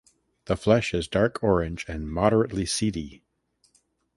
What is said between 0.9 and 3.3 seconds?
is dark orange and moderately seedy.